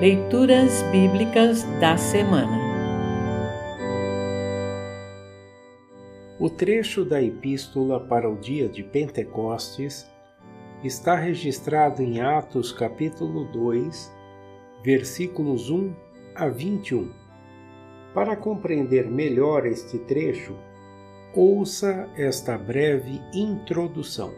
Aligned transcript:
Leituras 0.00 0.80
Bíblicas 0.92 1.64
da 1.80 1.96
Semana 1.96 2.56
O 6.38 6.48
trecho 6.48 7.04
da 7.04 7.20
Epístola 7.20 7.98
para 8.06 8.30
o 8.30 8.36
dia 8.36 8.68
de 8.68 8.84
Pentecostes 8.84 10.08
está 10.84 11.16
registrado 11.16 12.00
em 12.00 12.20
Atos 12.20 12.70
capítulo 12.70 13.46
2, 13.46 14.12
versículos 14.84 15.68
1 15.68 15.92
a 16.36 16.46
21. 16.46 17.10
Para 18.14 18.36
compreender 18.36 19.10
melhor 19.10 19.66
este 19.66 19.98
trecho, 19.98 20.54
ouça 21.34 22.08
esta 22.14 22.56
breve 22.56 23.20
introdução. 23.34 24.32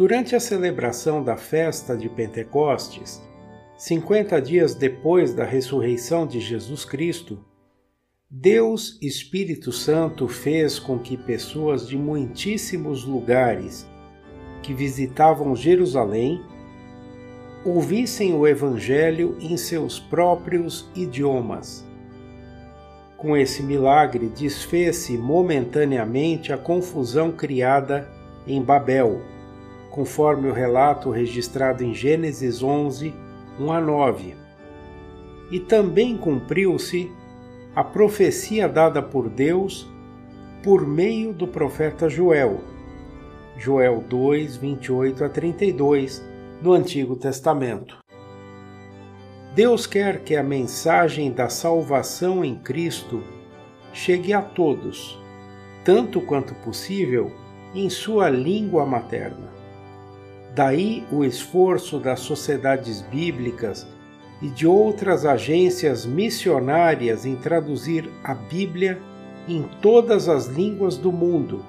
Durante 0.00 0.34
a 0.34 0.40
celebração 0.40 1.22
da 1.22 1.36
festa 1.36 1.94
de 1.94 2.08
Pentecostes, 2.08 3.20
50 3.76 4.40
dias 4.40 4.74
depois 4.74 5.34
da 5.34 5.44
ressurreição 5.44 6.26
de 6.26 6.40
Jesus 6.40 6.86
Cristo, 6.86 7.44
Deus 8.30 8.98
Espírito 9.02 9.70
Santo 9.70 10.26
fez 10.26 10.78
com 10.78 10.98
que 10.98 11.18
pessoas 11.18 11.86
de 11.86 11.98
muitíssimos 11.98 13.04
lugares 13.04 13.86
que 14.62 14.72
visitavam 14.72 15.54
Jerusalém 15.54 16.40
ouvissem 17.62 18.32
o 18.32 18.48
Evangelho 18.48 19.36
em 19.38 19.54
seus 19.58 19.98
próprios 20.00 20.90
idiomas. 20.96 21.86
Com 23.18 23.36
esse 23.36 23.62
milagre, 23.62 24.30
desfez-se 24.30 25.18
momentaneamente 25.18 26.54
a 26.54 26.56
confusão 26.56 27.30
criada 27.30 28.10
em 28.46 28.62
Babel, 28.62 29.20
conforme 29.90 30.48
o 30.48 30.52
relato 30.52 31.10
registrado 31.10 31.82
em 31.82 31.92
Gênesis 31.92 32.62
11, 32.62 33.12
1 33.58 33.72
a 33.72 33.80
9. 33.80 34.34
E 35.50 35.58
também 35.58 36.16
cumpriu-se 36.16 37.10
a 37.74 37.82
profecia 37.82 38.68
dada 38.68 39.02
por 39.02 39.28
Deus 39.28 39.88
por 40.62 40.86
meio 40.86 41.32
do 41.32 41.46
profeta 41.46 42.08
Joel, 42.08 42.60
Joel 43.56 44.04
2, 44.08 44.56
28 44.56 45.24
a 45.24 45.28
32, 45.28 46.22
no 46.62 46.72
Antigo 46.72 47.16
Testamento. 47.16 47.98
Deus 49.54 49.86
quer 49.86 50.20
que 50.22 50.36
a 50.36 50.42
mensagem 50.42 51.32
da 51.32 51.48
salvação 51.48 52.44
em 52.44 52.54
Cristo 52.56 53.22
chegue 53.92 54.32
a 54.32 54.40
todos, 54.40 55.18
tanto 55.84 56.20
quanto 56.20 56.54
possível, 56.56 57.32
em 57.74 57.88
sua 57.90 58.28
língua 58.28 58.86
materna. 58.86 59.59
Daí 60.54 61.06
o 61.12 61.24
esforço 61.24 61.98
das 61.98 62.20
sociedades 62.20 63.02
bíblicas 63.02 63.86
e 64.42 64.48
de 64.48 64.66
outras 64.66 65.24
agências 65.24 66.04
missionárias 66.04 67.24
em 67.24 67.36
traduzir 67.36 68.10
a 68.24 68.34
Bíblia 68.34 69.00
em 69.46 69.62
todas 69.80 70.28
as 70.28 70.46
línguas 70.46 70.96
do 70.96 71.12
mundo, 71.12 71.64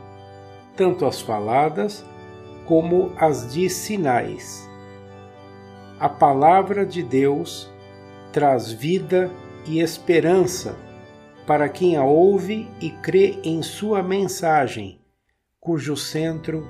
tanto 0.76 1.06
as 1.06 1.22
faladas 1.22 2.04
como 2.66 3.12
as 3.18 3.54
de 3.54 3.70
sinais. 3.70 4.68
A 6.00 6.10
palavra 6.10 6.86
de 6.86 7.04
Deus 7.04 7.70
traz 8.32 8.72
vida 8.72 9.30
e 9.68 9.80
esperança 9.80 10.76
para 11.46 11.70
quem 11.70 11.98
a 11.98 12.04
ouve 12.04 12.68
e 12.80 12.90
crê 12.90 13.38
em 13.44 13.62
sua 13.62 14.02
mensagem, 14.02 15.00
cujo 15.60 15.96
centro 15.98 16.66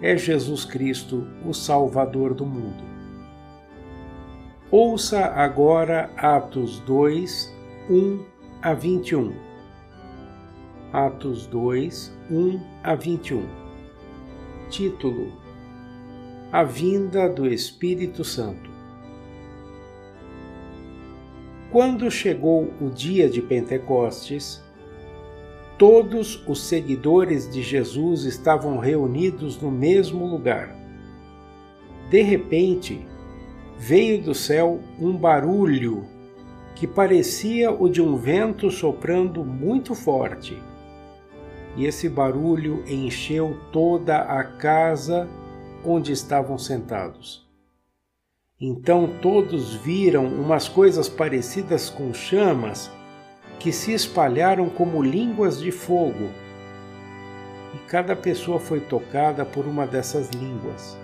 é 0.00 0.16
Jesus 0.16 0.64
Cristo, 0.64 1.26
o 1.44 1.52
Salvador 1.52 2.34
do 2.34 2.44
mundo. 2.44 2.84
Ouça 4.70 5.26
agora 5.26 6.10
Atos 6.16 6.80
2, 6.80 7.54
1 7.88 8.24
a 8.62 8.74
21. 8.74 9.32
Atos 10.92 11.46
2, 11.46 12.12
1 12.30 12.60
a 12.82 12.94
21. 12.94 13.46
Título: 14.68 15.32
A 16.50 16.64
vinda 16.64 17.28
do 17.28 17.46
Espírito 17.46 18.24
Santo. 18.24 18.70
Quando 21.70 22.10
chegou 22.10 22.72
o 22.80 22.90
dia 22.90 23.28
de 23.28 23.40
Pentecostes, 23.40 24.65
todos 25.78 26.42
os 26.46 26.62
seguidores 26.62 27.50
de 27.50 27.62
Jesus 27.62 28.24
estavam 28.24 28.78
reunidos 28.78 29.60
no 29.60 29.70
mesmo 29.70 30.26
lugar. 30.26 30.74
De 32.10 32.22
repente, 32.22 33.06
veio 33.78 34.22
do 34.22 34.34
céu 34.34 34.80
um 34.98 35.16
barulho 35.16 36.06
que 36.74 36.86
parecia 36.86 37.70
o 37.70 37.88
de 37.88 38.00
um 38.00 38.16
vento 38.16 38.70
soprando 38.70 39.44
muito 39.44 39.94
forte. 39.94 40.56
E 41.76 41.84
esse 41.84 42.08
barulho 42.08 42.82
encheu 42.86 43.56
toda 43.70 44.18
a 44.18 44.44
casa 44.44 45.28
onde 45.84 46.12
estavam 46.12 46.56
sentados. 46.56 47.46
Então 48.58 49.10
todos 49.20 49.74
viram 49.74 50.26
umas 50.26 50.68
coisas 50.68 51.08
parecidas 51.08 51.90
com 51.90 52.14
chamas 52.14 52.90
que 53.58 53.72
se 53.72 53.92
espalharam 53.92 54.68
como 54.68 55.02
línguas 55.02 55.58
de 55.58 55.70
fogo. 55.70 56.30
E 57.74 57.78
cada 57.88 58.14
pessoa 58.16 58.58
foi 58.58 58.80
tocada 58.80 59.44
por 59.44 59.66
uma 59.66 59.86
dessas 59.86 60.30
línguas 60.30 60.96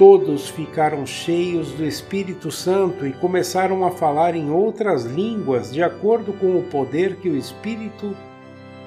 todos 0.00 0.48
ficaram 0.48 1.04
cheios 1.04 1.72
do 1.72 1.84
Espírito 1.84 2.50
Santo 2.50 3.06
e 3.06 3.12
começaram 3.12 3.84
a 3.84 3.90
falar 3.90 4.34
em 4.34 4.50
outras 4.50 5.04
línguas 5.04 5.70
de 5.70 5.82
acordo 5.82 6.32
com 6.32 6.56
o 6.56 6.62
poder 6.62 7.16
que 7.16 7.28
o 7.28 7.36
Espírito 7.36 8.16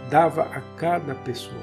dava 0.09 0.41
a 0.41 0.59
cada 0.75 1.13
pessoa. 1.13 1.62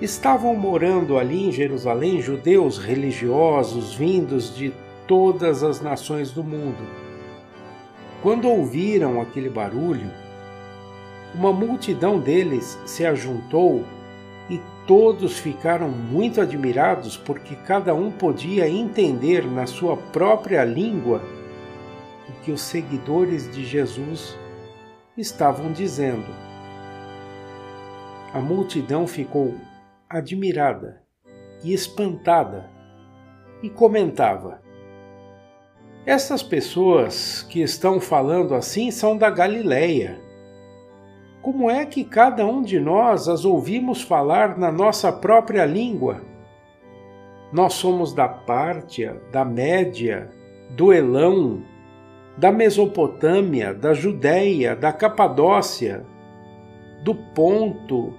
Estavam 0.00 0.56
morando 0.56 1.18
ali 1.18 1.48
em 1.48 1.52
Jerusalém 1.52 2.22
judeus 2.22 2.78
religiosos 2.78 3.94
vindos 3.94 4.56
de 4.56 4.72
todas 5.06 5.62
as 5.62 5.82
nações 5.82 6.30
do 6.30 6.42
mundo. 6.42 7.03
Quando 8.24 8.48
ouviram 8.48 9.20
aquele 9.20 9.50
barulho, 9.50 10.10
uma 11.34 11.52
multidão 11.52 12.18
deles 12.18 12.80
se 12.86 13.04
ajuntou 13.04 13.84
e 14.48 14.58
todos 14.86 15.38
ficaram 15.38 15.90
muito 15.90 16.40
admirados 16.40 17.18
porque 17.18 17.54
cada 17.54 17.94
um 17.94 18.10
podia 18.10 18.66
entender 18.66 19.44
na 19.44 19.66
sua 19.66 19.98
própria 19.98 20.64
língua 20.64 21.20
o 22.26 22.32
que 22.42 22.50
os 22.50 22.62
seguidores 22.62 23.54
de 23.54 23.62
Jesus 23.62 24.34
estavam 25.18 25.70
dizendo. 25.70 26.34
A 28.32 28.40
multidão 28.40 29.06
ficou 29.06 29.54
admirada 30.08 31.02
e 31.62 31.74
espantada 31.74 32.70
e 33.62 33.68
comentava: 33.68 34.63
Essas 36.06 36.42
pessoas 36.42 37.42
que 37.42 37.62
estão 37.62 38.00
falando 38.00 38.54
assim 38.54 38.90
são 38.90 39.16
da 39.16 39.30
Galileia 39.30 40.24
como 41.44 41.70
é 41.70 41.84
que 41.84 42.02
cada 42.02 42.46
um 42.46 42.62
de 42.62 42.80
nós 42.80 43.28
as 43.28 43.44
ouvimos 43.44 44.00
falar 44.00 44.56
na 44.56 44.72
nossa 44.72 45.12
própria 45.12 45.66
língua? 45.66 46.22
Nós 47.52 47.74
somos 47.74 48.14
da 48.14 48.26
Pártia, 48.26 49.20
da 49.30 49.44
Média, 49.44 50.30
do 50.70 50.90
Elão, 50.90 51.62
da 52.38 52.50
Mesopotâmia, 52.50 53.74
da 53.74 53.92
Judéia, 53.92 54.74
da 54.74 54.90
Capadócia, 54.90 56.06
do 57.02 57.14
Ponto, 57.14 58.14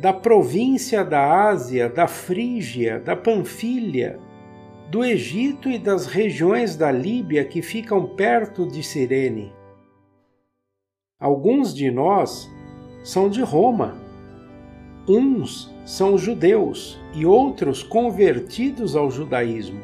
da 0.00 0.12
província 0.12 1.04
da 1.04 1.46
Ásia, 1.46 1.88
da 1.88 2.08
Frígia, 2.08 2.98
da 2.98 3.14
Panfilha, 3.14 4.18
do 4.94 5.04
Egito 5.04 5.68
e 5.68 5.76
das 5.76 6.06
regiões 6.06 6.76
da 6.76 6.92
Líbia 6.92 7.44
que 7.44 7.60
ficam 7.60 8.06
perto 8.06 8.64
de 8.64 8.80
Cirene. 8.80 9.52
Alguns 11.18 11.74
de 11.74 11.90
nós 11.90 12.48
são 13.02 13.28
de 13.28 13.42
Roma. 13.42 13.96
Uns 15.08 15.68
são 15.84 16.16
judeus 16.16 16.96
e 17.12 17.26
outros 17.26 17.82
convertidos 17.82 18.94
ao 18.94 19.10
judaísmo. 19.10 19.80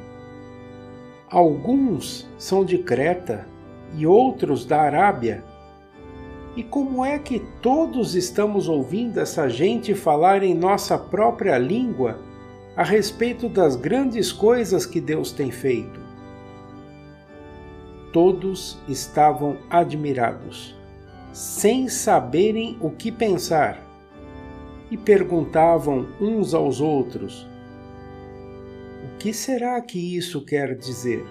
Alguns 1.28 2.30
são 2.38 2.64
de 2.64 2.78
Creta 2.78 3.48
e 3.96 4.06
outros 4.06 4.64
da 4.64 4.80
Arábia. 4.80 5.42
E 6.54 6.62
como 6.62 7.04
é 7.04 7.18
que 7.18 7.40
todos 7.60 8.14
estamos 8.14 8.68
ouvindo 8.68 9.18
essa 9.18 9.48
gente 9.48 9.92
falar 9.92 10.44
em 10.44 10.54
nossa 10.54 10.96
própria 10.96 11.58
língua 11.58 12.29
a 12.76 12.82
respeito 12.82 13.49
das 13.49 13.76
grandes 13.76 14.32
coisas 14.32 14.87
que 14.87 15.00
Deus 15.00 15.32
tem 15.32 15.50
feito? 15.50 16.00
Todos 18.12 18.78
estavam 18.88 19.58
admirados 19.69 20.75
sem 21.32 21.88
saberem 21.88 22.76
o 22.81 22.90
que 22.90 23.12
pensar, 23.12 23.87
e 24.90 24.96
perguntavam 24.96 26.08
uns 26.20 26.52
aos 26.52 26.81
outros: 26.81 27.46
O 29.05 29.19
que 29.19 29.32
será 29.32 29.81
que 29.81 30.16
isso 30.16 30.44
quer 30.44 30.76
dizer? 30.76 31.25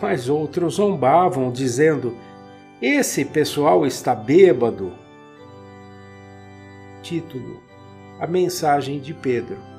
Mas 0.00 0.28
outros 0.28 0.74
zombavam, 0.74 1.50
dizendo: 1.50 2.16
Esse 2.80 3.24
pessoal 3.24 3.84
está 3.84 4.14
bêbado. 4.14 4.92
Título: 7.02 7.60
A 8.20 8.26
mensagem 8.26 9.00
de 9.00 9.12
Pedro. 9.12 9.71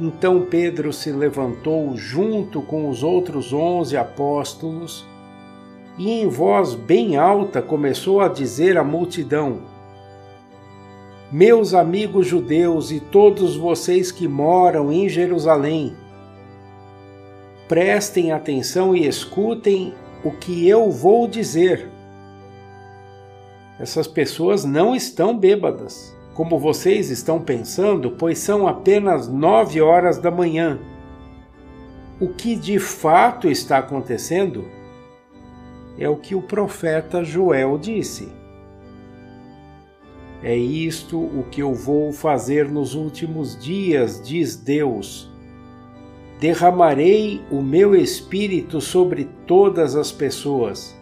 Então 0.00 0.42
Pedro 0.42 0.92
se 0.92 1.10
levantou 1.10 1.96
junto 1.96 2.62
com 2.62 2.88
os 2.88 3.02
outros 3.02 3.52
onze 3.52 3.96
apóstolos 3.96 5.04
e, 5.98 6.08
em 6.08 6.28
voz 6.28 6.74
bem 6.74 7.16
alta, 7.16 7.60
começou 7.60 8.20
a 8.20 8.28
dizer 8.28 8.78
à 8.78 8.84
multidão: 8.84 9.62
Meus 11.32 11.74
amigos 11.74 12.28
judeus 12.28 12.92
e 12.92 13.00
todos 13.00 13.56
vocês 13.56 14.12
que 14.12 14.28
moram 14.28 14.92
em 14.92 15.08
Jerusalém, 15.08 15.96
prestem 17.66 18.30
atenção 18.30 18.94
e 18.94 19.04
escutem 19.04 19.92
o 20.22 20.30
que 20.30 20.68
eu 20.68 20.92
vou 20.92 21.26
dizer. 21.26 21.90
Essas 23.80 24.06
pessoas 24.06 24.64
não 24.64 24.94
estão 24.94 25.36
bêbadas 25.36 26.17
como 26.38 26.56
vocês 26.56 27.10
estão 27.10 27.40
pensando, 27.40 28.12
pois 28.12 28.38
são 28.38 28.68
apenas 28.68 29.26
nove 29.26 29.80
horas 29.80 30.18
da 30.18 30.30
manhã. 30.30 30.78
O 32.20 32.28
que 32.28 32.54
de 32.54 32.78
fato 32.78 33.48
está 33.48 33.78
acontecendo 33.78 34.64
é 35.98 36.08
o 36.08 36.14
que 36.14 36.36
o 36.36 36.40
profeta 36.40 37.24
Joel 37.24 37.76
disse. 37.76 38.28
É 40.40 40.56
isto 40.56 41.18
o 41.18 41.44
que 41.50 41.60
eu 41.60 41.74
vou 41.74 42.12
fazer 42.12 42.70
nos 42.70 42.94
últimos 42.94 43.60
dias, 43.60 44.22
diz 44.22 44.54
Deus. 44.54 45.28
Derramarei 46.38 47.42
o 47.50 47.60
meu 47.60 47.96
espírito 47.96 48.80
sobre 48.80 49.28
todas 49.44 49.96
as 49.96 50.12
pessoas 50.12 50.96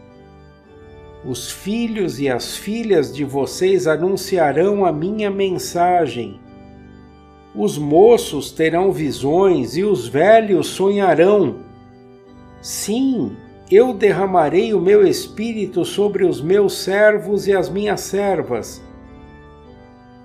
os 1.27 1.51
filhos 1.51 2.21
e 2.21 2.29
as 2.29 2.57
filhas 2.57 3.13
de 3.13 3.25
vocês 3.25 3.89
anunciarão 3.89 4.85
a 4.85 4.93
minha 4.93 5.29
mensagem. 5.29 6.41
Os 7.55 7.77
moços 7.77 8.53
terão 8.53 8.93
visões 8.93 9.77
e 9.77 9.83
os 9.83 10.07
velhos 10.07 10.69
sonharão. 10.69 11.57
Sim, 12.61 13.37
eu 13.71 13.93
derramarei 13.93 14.73
o 14.73 14.81
meu 14.81 15.05
espírito 15.05 15.85
sobre 15.85 16.25
os 16.25 16.41
meus 16.41 16.75
servos 16.75 17.49
e 17.49 17.53
as 17.53 17.69
minhas 17.69 18.03
servas. 18.03 18.81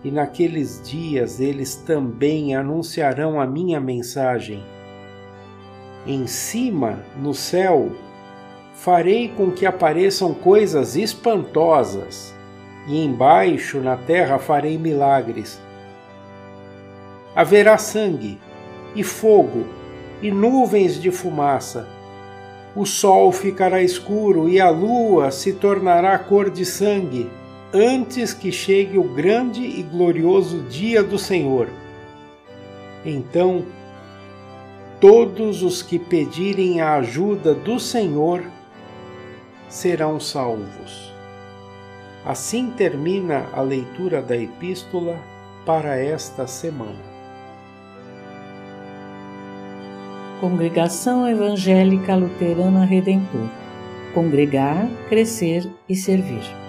E 0.03 0.11
naqueles 0.11 0.81
dias 0.83 1.39
eles 1.39 1.75
também 1.75 2.55
anunciarão 2.55 3.41
a 3.41 3.47
minha 3.47 3.79
mensagem. 3.79 4.63
Em 6.05 6.27
cima, 6.27 6.99
no 7.19 7.33
céu, 7.33 7.91
farei 8.73 9.29
com 9.29 9.51
que 9.51 9.65
apareçam 9.65 10.33
coisas 10.33 10.95
espantosas, 10.95 12.33
e 12.87 13.03
embaixo 13.03 13.79
na 13.79 13.95
terra 13.95 14.39
farei 14.39 14.77
milagres. 14.77 15.61
Haverá 17.35 17.77
sangue, 17.77 18.39
e 18.95 19.03
fogo, 19.03 19.65
e 20.21 20.31
nuvens 20.31 20.99
de 20.99 21.11
fumaça. 21.11 21.87
O 22.75 22.85
sol 22.85 23.31
ficará 23.31 23.81
escuro 23.81 24.47
e 24.47 24.59
a 24.59 24.69
lua 24.69 25.31
se 25.31 25.53
tornará 25.53 26.17
cor 26.17 26.49
de 26.49 26.65
sangue, 26.65 27.29
antes 27.73 28.33
que 28.33 28.51
chegue 28.51 28.97
o 28.97 29.03
grande 29.03 29.61
e 29.61 29.83
glorioso 29.83 30.61
dia 30.63 31.03
do 31.03 31.17
Senhor. 31.17 31.67
Então, 33.05 33.65
todos 34.99 35.63
os 35.63 35.81
que 35.81 35.97
pedirem 35.97 36.81
a 36.81 36.95
ajuda 36.95 37.53
do 37.53 37.79
Senhor 37.79 38.43
serão 39.71 40.19
salvos. 40.19 41.11
Assim 42.25 42.69
termina 42.69 43.47
a 43.53 43.61
leitura 43.61 44.21
da 44.21 44.37
epístola 44.37 45.17
para 45.65 45.97
esta 45.97 46.45
semana. 46.45 47.09
Congregação 50.41 51.27
Evangélica 51.27 52.15
Luterana 52.15 52.83
Redentor 52.83 53.49
Congregar, 54.13 54.89
Crescer 55.07 55.69
e 55.87 55.95
Servir. 55.95 56.60